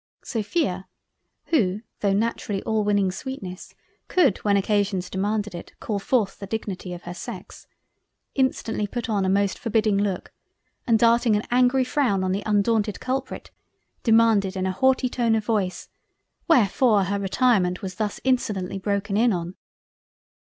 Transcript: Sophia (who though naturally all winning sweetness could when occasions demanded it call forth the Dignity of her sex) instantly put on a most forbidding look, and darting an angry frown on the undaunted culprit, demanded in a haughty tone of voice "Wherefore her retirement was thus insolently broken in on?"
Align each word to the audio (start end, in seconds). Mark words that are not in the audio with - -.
Sophia 0.23 0.87
(who 1.51 1.83
though 1.99 2.11
naturally 2.11 2.63
all 2.63 2.83
winning 2.83 3.11
sweetness 3.11 3.75
could 4.07 4.39
when 4.39 4.57
occasions 4.57 5.11
demanded 5.11 5.53
it 5.53 5.79
call 5.79 5.99
forth 5.99 6.39
the 6.39 6.47
Dignity 6.47 6.91
of 6.95 7.03
her 7.03 7.13
sex) 7.13 7.67
instantly 8.33 8.87
put 8.87 9.09
on 9.09 9.25
a 9.25 9.29
most 9.29 9.59
forbidding 9.59 9.97
look, 9.99 10.33
and 10.87 10.97
darting 10.97 11.35
an 11.35 11.43
angry 11.51 11.83
frown 11.83 12.23
on 12.23 12.31
the 12.31 12.41
undaunted 12.47 12.99
culprit, 12.99 13.51
demanded 14.01 14.55
in 14.55 14.65
a 14.65 14.71
haughty 14.71 15.07
tone 15.07 15.35
of 15.35 15.45
voice 15.45 15.87
"Wherefore 16.47 17.03
her 17.03 17.19
retirement 17.19 17.83
was 17.83 17.93
thus 17.93 18.19
insolently 18.23 18.79
broken 18.79 19.15
in 19.17 19.31
on?" 19.31 19.53